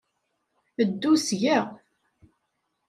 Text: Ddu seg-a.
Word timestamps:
Ddu 0.87 1.13
seg-a. 1.25 1.59